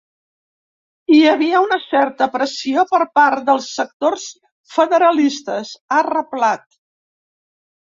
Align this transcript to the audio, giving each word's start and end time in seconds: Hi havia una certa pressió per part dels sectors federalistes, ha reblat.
Hi 1.15 1.19
havia 1.31 1.59
una 1.65 1.77
certa 1.83 2.27
pressió 2.37 2.87
per 2.95 3.01
part 3.19 3.45
dels 3.51 3.69
sectors 3.75 4.25
federalistes, 4.79 5.77
ha 5.99 6.03
reblat. 6.11 6.69